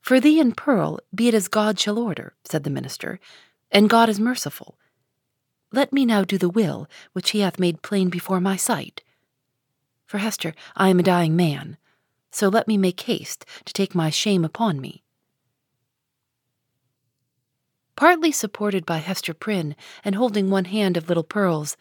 For 0.00 0.20
thee 0.20 0.40
and 0.40 0.56
Pearl, 0.56 1.00
be 1.14 1.28
it 1.28 1.34
as 1.34 1.48
God 1.48 1.78
shall 1.78 1.98
order, 1.98 2.34
said 2.44 2.64
the 2.64 2.70
minister, 2.70 3.20
and 3.70 3.90
God 3.90 4.08
is 4.08 4.20
merciful. 4.20 4.78
Let 5.72 5.92
me 5.92 6.06
now 6.06 6.24
do 6.24 6.38
the 6.38 6.48
will 6.48 6.88
which 7.12 7.30
he 7.30 7.40
hath 7.40 7.58
made 7.58 7.82
plain 7.82 8.08
before 8.08 8.40
my 8.40 8.56
sight. 8.56 9.02
For 10.06 10.18
Hester, 10.18 10.54
I 10.74 10.88
am 10.88 10.98
a 10.98 11.02
dying 11.02 11.36
man, 11.36 11.76
so 12.30 12.48
let 12.48 12.66
me 12.66 12.78
make 12.78 13.00
haste 13.02 13.44
to 13.66 13.72
take 13.72 13.94
my 13.94 14.08
shame 14.08 14.44
upon 14.44 14.80
me. 14.80 15.02
Partly 17.96 18.32
supported 18.32 18.86
by 18.86 18.98
Hester 18.98 19.34
Prynne 19.34 19.76
and 20.04 20.14
holding 20.14 20.48
one 20.48 20.66
hand 20.66 20.96
of 20.96 21.08
little 21.08 21.24
Pearl's, 21.24 21.76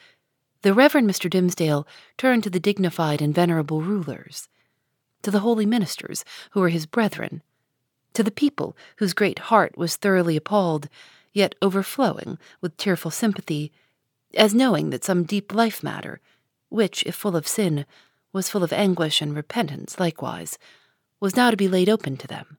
the 0.64 0.74
Reverend 0.74 1.10
Mr. 1.10 1.30
Dimmesdale 1.30 1.88
turned 2.18 2.44
to 2.44 2.50
the 2.50 2.60
dignified 2.60 3.22
and 3.22 3.34
venerable 3.34 3.82
rulers, 3.82 4.50
to 5.22 5.32
the 5.32 5.42
holy 5.42 5.66
ministers 5.66 6.26
who 6.52 6.60
were 6.60 6.70
his 6.70 6.86
brethren, 6.86 7.44
to 8.18 8.24
the 8.24 8.32
people 8.32 8.76
whose 8.96 9.14
great 9.14 9.38
heart 9.38 9.78
was 9.78 9.96
thoroughly 9.96 10.36
appalled, 10.36 10.90
yet 11.34 11.54
overflowing 11.62 12.40
with 12.62 12.76
tearful 12.76 13.12
sympathy, 13.12 13.72
as 14.34 14.56
knowing 14.56 14.90
that 14.90 15.04
some 15.04 15.24
deep 15.24 15.54
life 15.54 15.84
matter, 15.84 16.20
which, 16.70 17.04
if 17.04 17.14
full 17.14 17.36
of 17.36 17.48
sin, 17.48 17.86
was 18.34 18.50
full 18.50 18.64
of 18.64 18.74
anguish 18.74 19.22
and 19.22 19.36
repentance 19.36 20.00
likewise, 20.00 20.58
was 21.20 21.36
now 21.36 21.52
to 21.52 21.56
be 21.56 21.68
laid 21.68 21.88
open 21.88 22.18
to 22.18 22.26
them. 22.26 22.58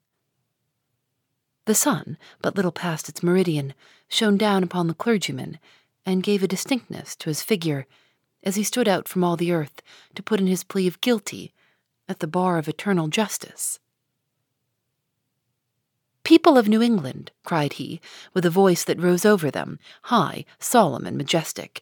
The 1.65 1.75
sun, 1.75 2.19
but 2.41 2.55
little 2.55 2.71
past 2.71 3.09
its 3.09 3.21
meridian, 3.21 3.75
shone 4.07 4.37
down 4.37 4.62
upon 4.62 4.87
the 4.87 4.95
clergyman 4.95 5.59
and 6.07 6.23
gave 6.23 6.45
a 6.45 6.47
distinctness 6.47 7.17
to 7.17 7.31
his 7.31 7.43
figure 7.43 7.88
as 8.45 8.55
he 8.55 8.62
stood 8.62 8.87
out 8.87 9.09
from 9.09 9.25
all 9.25 9.37
the 9.37 9.50
earth 9.50 9.83
to 10.15 10.23
put 10.23 10.38
in 10.38 10.47
his 10.47 10.62
plea 10.62 10.87
of 10.87 11.00
guilty 11.00 11.53
at 12.09 12.21
the 12.21 12.29
bar 12.29 12.59
of 12.59 12.69
eternal 12.69 13.09
justice. 13.09 13.81
People 16.28 16.58
of 16.58 16.68
New 16.68 16.82
England, 16.82 17.30
cried 17.42 17.73
he, 17.73 18.02
with 18.35 18.44
a 18.44 18.50
voice 18.50 18.85
that 18.85 19.00
rose 19.00 19.25
over 19.25 19.50
them, 19.50 19.78
high, 20.02 20.44
solemn, 20.58 21.06
and 21.06 21.16
majestic, 21.16 21.80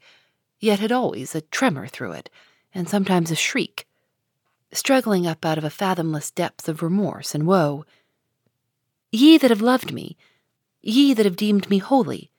yet 0.60 0.78
had 0.78 0.92
always 0.92 1.34
a 1.34 1.40
tremor 1.40 1.88
through 1.88 2.12
it, 2.12 2.30
and 2.72 2.88
sometimes 2.88 3.32
a 3.32 3.34
shriek, 3.34 3.88
struggling 4.70 5.26
up 5.26 5.44
out 5.44 5.58
of 5.58 5.64
a 5.64 5.68
fathomless 5.68 6.30
depth 6.30 6.68
of 6.68 6.80
remorse 6.80 7.34
and 7.34 7.44
woe. 7.44 7.84
Ye 9.10 9.36
that 9.36 9.50
have 9.50 9.60
loved 9.60 9.92
me, 9.92 10.16
ye 10.80 11.12
that 11.12 11.26
have 11.26 11.34
deemed 11.34 11.68
me 11.68 11.78
holy, 11.78 12.30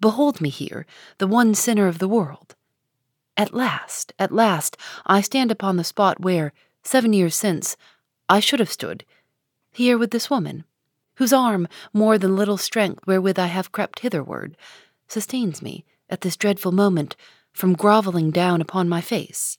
Behold 0.00 0.40
me 0.40 0.48
here, 0.48 0.86
the 1.18 1.28
one 1.28 1.54
sinner 1.54 1.86
of 1.86 2.00
the 2.00 2.08
world. 2.08 2.56
At 3.36 3.54
last, 3.54 4.12
at 4.18 4.32
last, 4.32 4.76
I 5.06 5.20
stand 5.20 5.52
upon 5.52 5.76
the 5.76 5.84
spot 5.84 6.18
where, 6.18 6.52
seven 6.82 7.12
years 7.12 7.36
since, 7.36 7.76
I 8.28 8.40
should 8.40 8.58
have 8.58 8.72
stood, 8.72 9.04
here 9.70 9.96
with 9.96 10.10
this 10.10 10.28
woman, 10.28 10.64
whose 11.16 11.32
arm, 11.32 11.68
more 11.92 12.18
than 12.18 12.36
little 12.36 12.56
strength 12.56 13.06
wherewith 13.06 13.38
I 13.38 13.46
have 13.46 13.72
crept 13.72 14.00
hitherward, 14.00 14.56
sustains 15.08 15.62
me, 15.62 15.84
at 16.10 16.20
this 16.20 16.36
dreadful 16.36 16.72
moment, 16.72 17.16
from 17.52 17.74
grovelling 17.74 18.30
down 18.30 18.60
upon 18.60 18.88
my 18.88 19.00
face. 19.00 19.58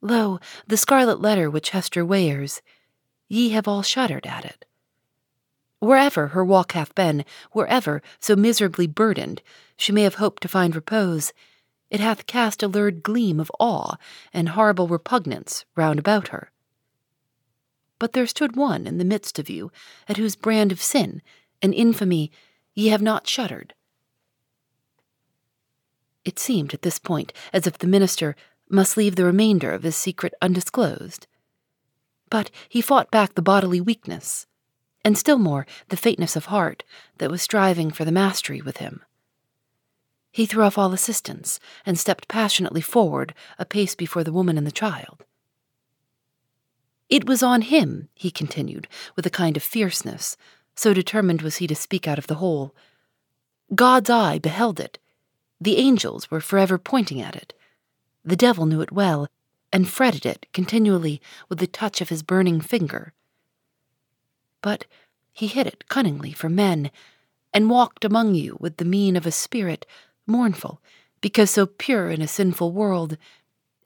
Lo, 0.00 0.38
the 0.66 0.76
scarlet 0.76 1.20
letter 1.20 1.48
which 1.48 1.70
Hester 1.70 2.04
wears, 2.04 2.60
ye 3.28 3.50
have 3.50 3.66
all 3.66 3.82
shuddered 3.82 4.26
at 4.26 4.44
it. 4.44 4.64
Wherever 5.78 6.28
her 6.28 6.44
walk 6.44 6.72
hath 6.72 6.94
been, 6.94 7.24
wherever, 7.52 8.02
so 8.20 8.36
miserably 8.36 8.86
burdened, 8.86 9.42
she 9.76 9.92
may 9.92 10.02
have 10.02 10.16
hoped 10.16 10.42
to 10.42 10.48
find 10.48 10.76
repose, 10.76 11.32
it 11.90 12.00
hath 12.00 12.26
cast 12.26 12.62
a 12.62 12.68
lurid 12.68 13.02
gleam 13.02 13.40
of 13.40 13.50
awe 13.58 13.96
and 14.32 14.50
horrible 14.50 14.88
repugnance 14.88 15.64
round 15.74 15.98
about 15.98 16.28
her. 16.28 16.50
But 18.02 18.14
there 18.14 18.26
stood 18.26 18.56
one 18.56 18.88
in 18.88 18.98
the 18.98 19.04
midst 19.04 19.38
of 19.38 19.48
you, 19.48 19.70
at 20.08 20.16
whose 20.16 20.34
brand 20.34 20.72
of 20.72 20.82
sin 20.82 21.22
and 21.62 21.72
infamy 21.72 22.32
ye 22.74 22.88
have 22.88 23.00
not 23.00 23.28
shuddered. 23.28 23.74
It 26.24 26.36
seemed 26.36 26.74
at 26.74 26.82
this 26.82 26.98
point 26.98 27.32
as 27.52 27.64
if 27.64 27.78
the 27.78 27.86
minister 27.86 28.34
must 28.68 28.96
leave 28.96 29.14
the 29.14 29.24
remainder 29.24 29.70
of 29.70 29.84
his 29.84 29.94
secret 29.94 30.34
undisclosed. 30.42 31.28
But 32.28 32.50
he 32.68 32.80
fought 32.80 33.12
back 33.12 33.36
the 33.36 33.40
bodily 33.40 33.80
weakness, 33.80 34.48
and 35.04 35.16
still 35.16 35.38
more 35.38 35.64
the 35.88 35.96
faintness 35.96 36.34
of 36.34 36.46
heart 36.46 36.82
that 37.18 37.30
was 37.30 37.40
striving 37.40 37.92
for 37.92 38.04
the 38.04 38.10
mastery 38.10 38.60
with 38.60 38.78
him. 38.78 39.02
He 40.32 40.44
threw 40.44 40.64
off 40.64 40.76
all 40.76 40.92
assistance 40.92 41.60
and 41.86 41.96
stepped 41.96 42.26
passionately 42.26 42.80
forward 42.80 43.32
a 43.60 43.64
pace 43.64 43.94
before 43.94 44.24
the 44.24 44.32
woman 44.32 44.58
and 44.58 44.66
the 44.66 44.72
child. 44.72 45.24
It 47.12 47.26
was 47.26 47.42
on 47.42 47.60
him, 47.60 48.08
he 48.14 48.30
continued, 48.30 48.88
with 49.16 49.26
a 49.26 49.36
kind 49.42 49.58
of 49.58 49.62
fierceness, 49.62 50.34
so 50.74 50.94
determined 50.94 51.42
was 51.42 51.56
he 51.56 51.66
to 51.66 51.74
speak 51.74 52.08
out 52.08 52.16
of 52.16 52.26
the 52.26 52.36
whole. 52.36 52.74
God's 53.74 54.08
eye 54.08 54.38
beheld 54.38 54.80
it. 54.80 54.98
The 55.60 55.76
angels 55.76 56.30
were 56.30 56.40
forever 56.40 56.78
pointing 56.78 57.20
at 57.20 57.36
it. 57.36 57.52
The 58.24 58.34
devil 58.34 58.64
knew 58.64 58.80
it 58.80 58.92
well, 58.92 59.28
and 59.70 59.90
fretted 59.90 60.24
it 60.24 60.46
continually 60.54 61.20
with 61.50 61.58
the 61.58 61.66
touch 61.66 62.00
of 62.00 62.08
his 62.08 62.22
burning 62.22 62.62
finger. 62.62 63.12
But 64.62 64.86
he 65.34 65.48
hid 65.48 65.66
it 65.66 65.90
cunningly 65.90 66.32
from 66.32 66.54
men, 66.54 66.90
and 67.52 67.68
walked 67.68 68.06
among 68.06 68.36
you 68.36 68.56
with 68.58 68.78
the 68.78 68.86
mien 68.86 69.16
of 69.16 69.26
a 69.26 69.32
spirit, 69.32 69.84
mournful, 70.26 70.80
because 71.20 71.50
so 71.50 71.66
pure 71.66 72.10
in 72.10 72.22
a 72.22 72.26
sinful 72.26 72.72
world, 72.72 73.18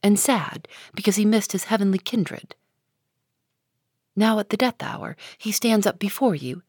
and 0.00 0.16
sad, 0.16 0.68
because 0.94 1.16
he 1.16 1.24
missed 1.24 1.50
his 1.50 1.64
heavenly 1.64 1.98
kindred. 1.98 2.54
Now 4.16 4.38
at 4.38 4.48
the 4.48 4.56
death 4.56 4.82
hour 4.82 5.16
he 5.36 5.52
stands 5.52 5.86
up 5.86 5.98
before 5.98 6.34
you. 6.34 6.62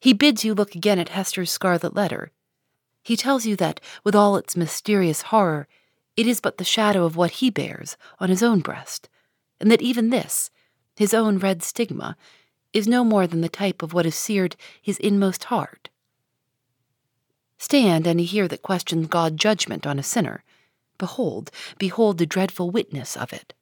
He 0.00 0.14
bids 0.14 0.44
you 0.44 0.54
look 0.54 0.74
again 0.74 0.98
at 0.98 1.10
Hester's 1.10 1.50
scarlet 1.50 1.94
letter. 1.94 2.32
He 3.02 3.16
tells 3.16 3.44
you 3.44 3.54
that, 3.56 3.80
with 4.02 4.14
all 4.14 4.36
its 4.36 4.56
mysterious 4.56 5.22
horror, 5.22 5.68
it 6.16 6.26
is 6.26 6.40
but 6.40 6.58
the 6.58 6.64
shadow 6.64 7.04
of 7.04 7.16
what 7.16 7.32
he 7.32 7.50
bears 7.50 7.96
on 8.18 8.30
his 8.30 8.42
own 8.42 8.60
breast, 8.60 9.08
and 9.60 9.70
that 9.70 9.82
even 9.82 10.10
this, 10.10 10.50
his 10.96 11.14
own 11.14 11.38
red 11.38 11.62
stigma, 11.62 12.16
is 12.72 12.88
no 12.88 13.04
more 13.04 13.26
than 13.26 13.40
the 13.42 13.48
type 13.48 13.82
of 13.82 13.92
what 13.92 14.04
has 14.04 14.14
seared 14.14 14.56
his 14.80 14.98
inmost 14.98 15.44
heart. 15.44 15.90
Stand 17.58 18.06
any 18.06 18.24
here 18.24 18.48
that 18.48 18.62
questions 18.62 19.06
God's 19.08 19.36
judgment 19.36 19.86
on 19.86 19.98
a 19.98 20.02
sinner. 20.02 20.44
Behold, 20.96 21.50
behold 21.78 22.16
the 22.16 22.26
dreadful 22.26 22.70
witness 22.70 23.16
of 23.16 23.32
it. 23.32 23.52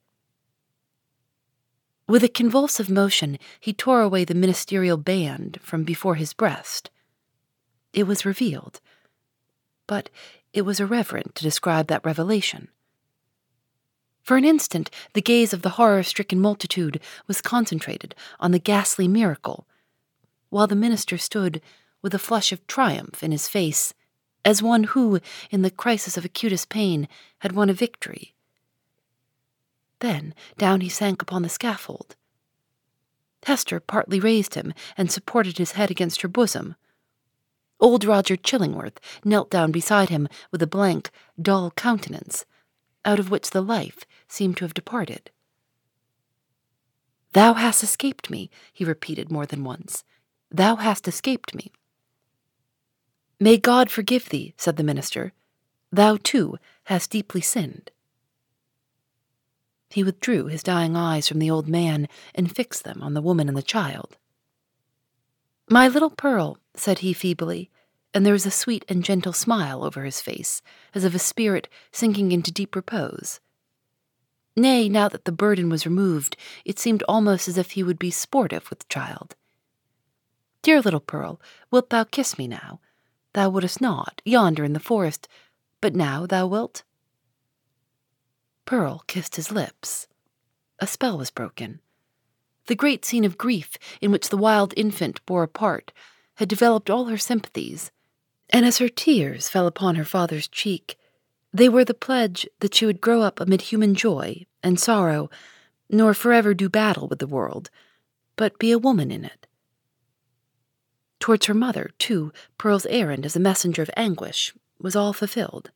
With 2.08 2.24
a 2.24 2.28
convulsive 2.28 2.88
motion, 2.88 3.38
he 3.60 3.74
tore 3.74 4.00
away 4.00 4.24
the 4.24 4.34
ministerial 4.34 4.96
band 4.96 5.58
from 5.60 5.84
before 5.84 6.14
his 6.14 6.32
breast. 6.32 6.90
It 7.92 8.04
was 8.04 8.24
revealed, 8.24 8.80
but 9.86 10.08
it 10.54 10.62
was 10.62 10.80
irreverent 10.80 11.34
to 11.34 11.42
describe 11.42 11.86
that 11.88 12.06
revelation. 12.06 12.68
For 14.22 14.38
an 14.38 14.46
instant, 14.46 14.90
the 15.12 15.20
gaze 15.20 15.52
of 15.52 15.60
the 15.60 15.76
horror 15.76 16.02
stricken 16.02 16.40
multitude 16.40 16.98
was 17.26 17.42
concentrated 17.42 18.14
on 18.40 18.52
the 18.52 18.58
ghastly 18.58 19.06
miracle, 19.06 19.66
while 20.49 20.66
the 20.66 20.75
minister 20.75 21.18
stood 21.18 21.60
with 22.00 22.14
a 22.14 22.18
flush 22.18 22.52
of 22.52 22.66
triumph 22.66 23.23
in 23.23 23.32
his 23.32 23.49
face, 23.49 23.92
as 24.47 24.62
one 24.62 24.84
who, 24.84 25.21
in 25.50 25.60
the 25.60 25.71
crisis 25.71 26.16
of 26.16 26.25
acutest 26.25 26.71
pain, 26.71 27.06
had 27.40 27.52
won 27.52 27.68
a 27.68 27.75
victory. 27.75 28.34
Then 30.00 30.34
down 30.56 30.80
he 30.80 30.89
sank 30.89 31.23
upon 31.23 31.43
the 31.43 31.49
scaffold. 31.49 32.17
Hester 33.45 33.80
partly 33.80 34.21
raised 34.21 34.54
him 34.54 34.73
and 34.97 35.11
supported 35.11 35.58
his 35.58 35.73
head 35.73 35.91
against 35.91 36.23
her 36.23 36.28
bosom. 36.28 36.76
Old 37.80 38.04
Roger 38.04 38.37
Chillingworth 38.37 38.99
knelt 39.25 39.50
down 39.50 39.71
beside 39.71 40.08
him 40.08 40.28
with 40.50 40.63
a 40.63 40.67
blank, 40.67 41.11
dull 41.41 41.71
countenance, 41.73 42.45
out 43.04 43.19
of 43.19 43.30
which 43.30 43.50
the 43.50 43.63
life 43.63 44.04
seemed 44.28 44.56
to 44.56 44.65
have 44.65 44.75
departed. 44.75 45.30
Thou 47.32 47.54
hast 47.54 47.82
escaped 47.82 48.30
me, 48.30 48.50
he 48.73 48.84
repeated 48.84 49.30
more 49.30 49.47
than 49.47 49.65
once. 49.65 50.02
Thou 50.50 50.76
hast 50.76 51.06
escaped 51.06 51.54
me. 51.54 51.73
May 53.39 53.58
God 53.58 53.91
forgive 53.91 54.30
thee, 54.30 54.54
said 54.56 54.76
the 54.76 54.82
minister. 54.82 55.32
Thou, 55.93 56.19
too, 56.23 56.58
hast 56.84 57.11
deeply 57.11 57.41
sinned. 57.41 57.91
He 59.90 60.04
withdrew 60.04 60.46
his 60.46 60.62
dying 60.62 60.96
eyes 60.96 61.28
from 61.28 61.38
the 61.38 61.50
old 61.50 61.68
man 61.68 62.08
and 62.34 62.54
fixed 62.54 62.84
them 62.84 63.02
on 63.02 63.14
the 63.14 63.22
woman 63.22 63.48
and 63.48 63.56
the 63.56 63.62
child. 63.62 64.16
My 65.70 65.88
little 65.88 66.10
Pearl, 66.10 66.58
said 66.74 67.00
he 67.00 67.12
feebly, 67.12 67.70
and 68.14 68.24
there 68.24 68.32
was 68.32 68.46
a 68.46 68.50
sweet 68.50 68.84
and 68.88 69.04
gentle 69.04 69.32
smile 69.32 69.84
over 69.84 70.04
his 70.04 70.20
face, 70.20 70.62
as 70.94 71.04
of 71.04 71.14
a 71.14 71.18
spirit 71.18 71.68
sinking 71.92 72.32
into 72.32 72.50
deep 72.50 72.74
repose. 72.74 73.40
Nay, 74.56 74.88
now 74.88 75.08
that 75.08 75.24
the 75.24 75.32
burden 75.32 75.68
was 75.68 75.86
removed, 75.86 76.36
it 76.64 76.78
seemed 76.78 77.02
almost 77.08 77.48
as 77.48 77.56
if 77.56 77.72
he 77.72 77.82
would 77.82 77.98
be 77.98 78.10
sportive 78.10 78.68
with 78.70 78.80
the 78.80 78.86
child. 78.88 79.36
Dear 80.62 80.80
little 80.80 81.00
Pearl, 81.00 81.40
wilt 81.70 81.90
thou 81.90 82.04
kiss 82.04 82.36
me 82.38 82.48
now? 82.48 82.80
Thou 83.34 83.50
wouldst 83.50 83.80
not, 83.80 84.20
yonder 84.24 84.64
in 84.64 84.72
the 84.72 84.80
forest, 84.80 85.28
but 85.80 85.94
now 85.94 86.26
thou 86.26 86.46
wilt? 86.46 86.82
Pearl 88.69 89.02
kissed 89.07 89.37
his 89.37 89.50
lips. 89.50 90.09
A 90.78 90.87
spell 90.87 91.17
was 91.17 91.31
broken. 91.31 91.81
The 92.67 92.75
great 92.75 93.02
scene 93.02 93.25
of 93.25 93.39
grief 93.39 93.78
in 94.02 94.13
which 94.13 94.28
the 94.28 94.37
wild 94.37 94.75
infant 94.76 95.25
bore 95.25 95.43
a 95.43 95.49
part 95.49 95.91
had 96.35 96.50
developed 96.50 96.91
all 96.91 97.07
her 97.07 97.17
sympathies, 97.17 97.91
and 98.50 98.67
as 98.67 98.76
her 98.76 98.91
tears 98.91 99.49
fell 99.49 99.67
upon 99.67 99.95
her 99.95 100.04
father's 100.04 100.47
cheek, 100.47 100.99
they 101.50 101.71
were 101.71 101.83
the 101.83 101.95
pledge 101.95 102.47
that 102.61 102.75
she 102.75 102.85
would 102.85 103.00
grow 103.00 103.23
up 103.23 103.41
amid 103.41 103.63
human 103.63 103.95
joy 103.95 104.45
and 104.63 104.78
sorrow, 104.78 105.31
nor 105.89 106.13
forever 106.13 106.52
do 106.52 106.69
battle 106.69 107.09
with 107.09 107.21
the 107.21 107.26
world, 107.26 107.71
but 108.37 108.59
be 108.59 108.71
a 108.71 108.78
woman 108.78 109.11
in 109.11 109.25
it. 109.25 109.47
Towards 111.21 111.47
her 111.47 111.54
mother, 111.54 111.93
too, 111.99 112.35
Pearl's 112.59 112.85
errand 112.91 113.25
as 113.25 113.35
a 113.35 113.41
messenger 113.41 113.81
of 113.81 113.91
anguish 113.97 114.52
was 114.78 114.95
all 114.95 115.15
fulfilled. 115.15 115.71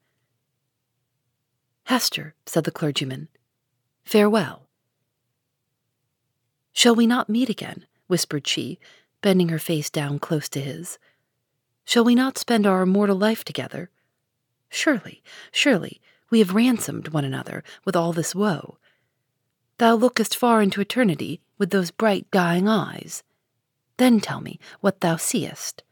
Hester, 1.85 2.35
said 2.47 2.64
the 2.64 2.71
clergyman, 2.71 3.29
farewell. 4.05 4.68
Shall 6.73 6.95
we 6.95 7.07
not 7.07 7.29
meet 7.29 7.49
again? 7.49 7.87
whispered 8.07 8.47
she, 8.47 8.79
bending 9.21 9.49
her 9.49 9.59
face 9.59 9.90
down 9.90 10.18
close 10.18 10.49
to 10.51 10.61
his. 10.61 10.99
Shall 11.85 12.05
we 12.05 12.14
not 12.14 12.38
spend 12.38 12.66
our 12.66 12.83
immortal 12.83 13.16
life 13.16 13.45
together? 13.45 13.90
Surely, 14.68 15.23
surely, 15.51 16.01
we 16.31 16.38
have 16.38 16.55
ransomed 16.55 17.09
one 17.09 17.25
another 17.25 17.62
with 17.85 17.95
all 17.95 18.12
this 18.12 18.35
woe. 18.35 18.79
Thou 19.79 19.95
lookest 19.95 20.37
far 20.37 20.62
into 20.62 20.81
eternity 20.81 21.40
with 21.59 21.71
those 21.71 21.90
bright, 21.90 22.31
dying 22.31 22.68
eyes. 22.68 23.23
Then 23.97 24.21
tell 24.21 24.40
me 24.40 24.59
what 24.81 25.01
thou 25.01 25.16
seest. 25.16 25.83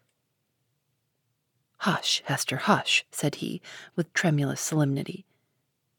Hush, 1.79 2.23
Hester, 2.27 2.57
hush, 2.57 3.05
said 3.11 3.37
he, 3.37 3.61
with 3.97 4.13
tremulous 4.13 4.61
solemnity. 4.61 5.25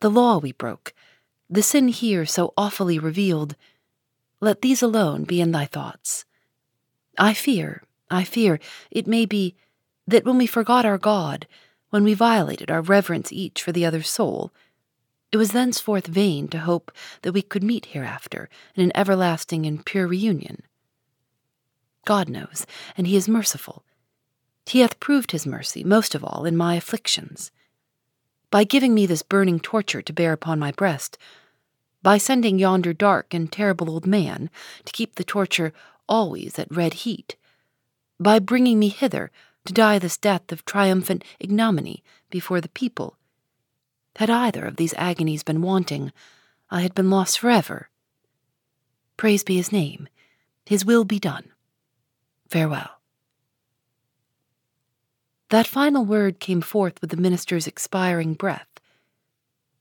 The 0.01 0.09
law 0.09 0.39
we 0.39 0.51
broke, 0.51 0.93
the 1.47 1.61
sin 1.61 1.87
here 1.87 2.25
so 2.25 2.53
awfully 2.57 2.97
revealed, 2.97 3.55
let 4.39 4.61
these 4.61 4.81
alone 4.81 5.25
be 5.25 5.39
in 5.39 5.51
thy 5.51 5.65
thoughts. 5.65 6.25
I 7.19 7.35
fear, 7.35 7.83
I 8.09 8.23
fear, 8.23 8.59
it 8.89 9.05
may 9.05 9.27
be, 9.27 9.55
that 10.07 10.25
when 10.25 10.39
we 10.39 10.47
forgot 10.47 10.87
our 10.87 10.97
God, 10.97 11.47
when 11.91 12.03
we 12.03 12.15
violated 12.15 12.71
our 12.71 12.81
reverence 12.81 13.31
each 13.31 13.61
for 13.61 13.71
the 13.71 13.85
other's 13.85 14.09
soul, 14.09 14.51
it 15.31 15.37
was 15.37 15.51
thenceforth 15.51 16.07
vain 16.07 16.47
to 16.47 16.57
hope 16.57 16.91
that 17.21 17.33
we 17.33 17.43
could 17.43 17.63
meet 17.63 17.87
hereafter 17.87 18.49
in 18.75 18.83
an 18.83 18.91
everlasting 18.95 19.67
and 19.67 19.85
pure 19.85 20.07
reunion. 20.07 20.63
God 22.05 22.27
knows, 22.27 22.65
and 22.97 23.05
He 23.05 23.15
is 23.15 23.29
merciful. 23.29 23.85
He 24.65 24.79
hath 24.79 24.99
proved 24.99 25.31
His 25.31 25.45
mercy, 25.45 25.83
most 25.83 26.15
of 26.15 26.23
all, 26.23 26.45
in 26.45 26.57
my 26.57 26.73
afflictions. 26.73 27.51
By 28.51 28.65
giving 28.65 28.93
me 28.93 29.05
this 29.05 29.23
burning 29.23 29.59
torture 29.59 30.01
to 30.01 30.13
bear 30.13 30.33
upon 30.33 30.59
my 30.59 30.71
breast, 30.73 31.17
by 32.03 32.17
sending 32.17 32.59
yonder 32.59 32.93
dark 32.93 33.33
and 33.33 33.51
terrible 33.51 33.89
old 33.89 34.05
man 34.05 34.49
to 34.85 34.91
keep 34.91 35.15
the 35.15 35.23
torture 35.23 35.73
always 36.07 36.59
at 36.59 36.69
red 36.69 36.93
heat, 37.05 37.37
by 38.19 38.39
bringing 38.39 38.77
me 38.77 38.89
hither 38.89 39.31
to 39.65 39.73
die 39.73 39.99
this 39.99 40.17
death 40.17 40.51
of 40.51 40.65
triumphant 40.65 41.23
ignominy 41.39 42.03
before 42.29 42.59
the 42.59 42.69
people. 42.69 43.17
Had 44.17 44.29
either 44.29 44.65
of 44.65 44.75
these 44.75 44.93
agonies 44.97 45.43
been 45.43 45.61
wanting, 45.61 46.11
I 46.69 46.81
had 46.81 46.93
been 46.93 47.09
lost 47.09 47.39
forever. 47.39 47.89
Praise 49.15 49.43
be 49.43 49.55
his 49.55 49.71
name. 49.71 50.09
His 50.65 50.83
will 50.83 51.05
be 51.05 51.19
done. 51.19 51.51
Farewell. 52.49 53.00
That 55.51 55.67
final 55.67 56.05
word 56.05 56.39
came 56.39 56.61
forth 56.61 57.01
with 57.01 57.09
the 57.09 57.17
minister's 57.17 57.67
expiring 57.67 58.35
breath. 58.35 58.69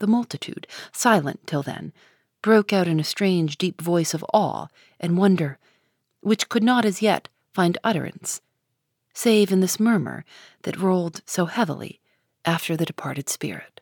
The 0.01 0.09
multitude, 0.09 0.67
silent 0.91 1.47
till 1.47 1.63
then, 1.63 1.93
broke 2.43 2.73
out 2.73 2.89
in 2.89 2.99
a 2.99 3.05
strange, 3.05 3.57
deep 3.57 3.81
voice 3.81 4.13
of 4.13 4.25
awe 4.35 4.67
and 4.99 5.17
wonder, 5.17 5.59
which 6.23 6.49
could 6.49 6.65
not 6.65 6.85
as 6.85 7.03
yet 7.03 7.29
find 7.55 7.79
utterance, 7.85 8.41
save 9.15 9.53
in 9.53 9.61
this 9.61 9.79
murmur 9.79 10.25
that 10.63 10.77
rolled 10.77 11.23
so 11.25 11.47
heavily 11.47 12.01
after 12.45 12.77
the 12.77 12.85
departed 12.85 13.29
spirit. 13.29 13.81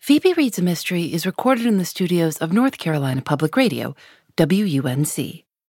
Phoebe 0.00 0.34
Reads 0.34 0.58
a 0.58 0.62
Mystery 0.62 1.14
is 1.14 1.24
recorded 1.24 1.64
in 1.64 1.78
the 1.78 1.86
studios 1.86 2.36
of 2.36 2.52
North 2.52 2.76
Carolina 2.76 3.22
Public 3.22 3.56
Radio, 3.56 3.96
WUNC. 4.36 5.46